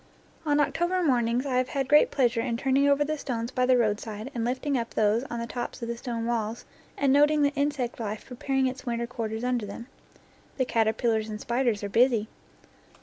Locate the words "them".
9.67-9.85